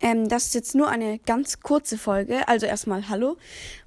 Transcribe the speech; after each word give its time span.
Ähm, 0.00 0.28
das 0.28 0.46
ist 0.46 0.54
jetzt 0.54 0.74
nur 0.74 0.88
eine 0.88 1.18
ganz 1.18 1.60
kurze 1.60 1.98
Folge. 1.98 2.48
Also 2.48 2.66
erstmal 2.66 3.08
Hallo. 3.08 3.36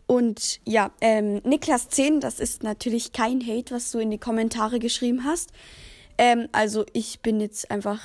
Und 0.06 0.60
ja, 0.66 0.92
ähm, 1.02 1.42
Niklas 1.44 1.90
10, 1.90 2.20
das 2.20 2.40
ist 2.40 2.64
natürlich 2.64 3.14
kein 3.14 3.42
Hate, 3.46 3.74
was 3.74 3.92
du 3.92 4.00
in 4.00 4.12
die 4.12 4.18
Kommentare 4.18 4.80
geschrieben 4.80 5.24
hast. 5.24 5.52
Ähm, 6.18 6.48
also 6.52 6.86
ich 6.94 7.22
bin 7.22 7.40
jetzt 7.40 7.72
einfach, 7.72 8.02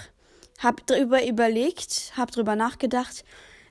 hab 0.59 0.87
drüber 0.87 1.27
überlegt, 1.27 2.13
hab 2.17 2.31
drüber 2.31 2.57
nachgedacht. 2.57 3.25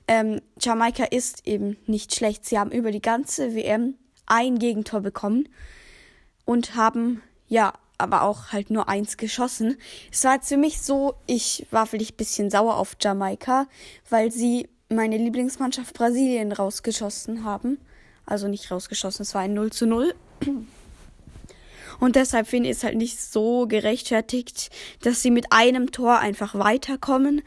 Ähm, 0.06 0.40
Jamaika 0.60 1.04
ist 1.04 1.46
eben 1.46 1.76
nicht 1.86 2.14
schlecht. 2.14 2.44
Sie 2.44 2.58
haben 2.58 2.70
über 2.70 2.92
die 2.92 3.02
ganze 3.02 3.54
WM 3.54 3.94
ein 4.26 4.58
Gegentor 4.58 5.00
bekommen 5.00 5.48
und 6.44 6.76
haben 6.76 7.22
ja 7.48 7.72
aber 7.98 8.22
auch 8.22 8.52
halt 8.52 8.70
nur 8.70 8.88
eins 8.88 9.16
geschossen. 9.16 9.76
Es 10.10 10.24
war 10.24 10.34
jetzt 10.36 10.48
für 10.48 10.56
mich 10.56 10.80
so, 10.80 11.14
ich 11.26 11.66
war 11.70 11.86
vielleicht 11.86 12.14
ein 12.14 12.16
bisschen 12.16 12.50
sauer 12.50 12.76
auf 12.76 12.96
Jamaika, 13.00 13.66
weil 14.08 14.30
sie 14.30 14.68
meine 14.88 15.18
Lieblingsmannschaft 15.18 15.94
Brasilien 15.94 16.52
rausgeschossen 16.52 17.44
haben. 17.44 17.78
Also 18.24 18.48
nicht 18.48 18.70
rausgeschossen, 18.70 19.22
es 19.22 19.34
war 19.34 19.42
ein 19.42 19.54
0 19.54 19.72
zu 19.72 19.86
0. 19.86 20.14
Und 22.00 22.14
deshalb 22.14 22.46
finde 22.46 22.70
ich 22.70 22.76
es 22.76 22.84
halt 22.84 22.96
nicht 22.96 23.20
so 23.20 23.66
gerechtfertigt, 23.66 24.70
dass 25.02 25.20
sie 25.20 25.30
mit 25.30 25.52
einem 25.52 25.90
Tor 25.90 26.20
einfach 26.20 26.54
weiterkommen. 26.54 27.42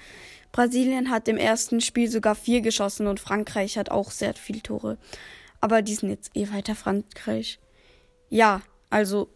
Brasilien 0.52 1.10
hat 1.10 1.30
im 1.30 1.38
ersten 1.38 1.80
Spiel 1.80 2.10
sogar 2.10 2.36
vier 2.36 2.62
geschossen 2.62 3.08
und 3.08 3.22
Frankreich 3.22 3.78
hat 3.78 3.90
auch 3.90 4.12
sehr 4.12 4.34
viele 4.34 4.62
Tore. 4.62 4.98
Aber 5.62 5.82
die 5.82 5.96
sind 5.96 6.10
jetzt 6.10 6.32
eh 6.36 6.52
weiter 6.52 6.76
Frankreich. 6.76 7.60
Ja, 8.30 8.62
also 8.90 9.30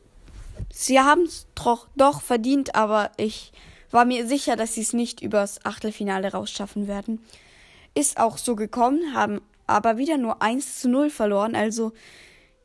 sie 0.75 0.99
haben 0.99 1.23
es 1.23 1.47
doch, 1.55 1.87
doch 1.95 2.21
verdient, 2.21 2.75
aber 2.75 3.11
ich 3.17 3.53
war 3.91 4.03
mir 4.03 4.27
sicher, 4.27 4.57
dass 4.57 4.73
sie 4.73 4.81
es 4.81 4.91
nicht 4.91 5.21
übers 5.21 5.63
Achtelfinale 5.65 6.33
rausschaffen 6.33 6.87
werden. 6.87 7.23
Ist 7.93 8.19
auch 8.19 8.37
so 8.37 8.55
gekommen, 8.55 9.15
haben 9.15 9.41
aber 9.67 9.97
wieder 9.97 10.17
nur 10.17 10.41
1 10.41 10.79
zu 10.79 10.89
0 10.89 11.09
verloren. 11.09 11.55
Also 11.55 11.93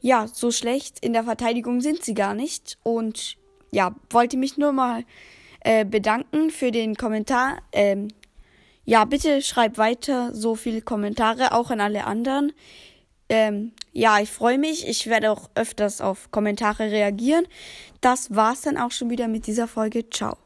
ja, 0.00 0.26
so 0.26 0.50
schlecht 0.50 0.98
in 1.00 1.12
der 1.12 1.24
Verteidigung 1.24 1.80
sind 1.80 2.04
sie 2.04 2.14
gar 2.14 2.34
nicht. 2.34 2.78
Und 2.82 3.36
ja, 3.70 3.94
wollte 4.10 4.36
mich 4.36 4.58
nur 4.58 4.72
mal 4.72 5.04
äh, 5.60 5.84
bedanken 5.84 6.50
für 6.50 6.72
den 6.72 6.96
Kommentar. 6.96 7.58
Ähm, 7.72 8.08
ja, 8.84 9.04
bitte 9.04 9.40
schreibt 9.40 9.78
weiter 9.78 10.34
so 10.34 10.56
viele 10.56 10.82
Kommentare, 10.82 11.52
auch 11.52 11.70
an 11.70 11.80
alle 11.80 12.06
anderen. 12.06 12.52
Ähm, 13.28 13.70
ja, 13.92 14.20
ich 14.20 14.30
freue 14.30 14.58
mich. 14.58 14.86
Ich 14.86 15.06
werde 15.08 15.30
auch 15.30 15.50
öfters 15.54 16.00
auf 16.00 16.30
Kommentare 16.30 16.90
reagieren. 16.90 17.46
Das 18.00 18.34
war's 18.34 18.62
dann 18.62 18.76
auch 18.76 18.92
schon 18.92 19.10
wieder 19.10 19.28
mit 19.28 19.46
dieser 19.46 19.68
Folge. 19.68 20.08
Ciao. 20.10 20.36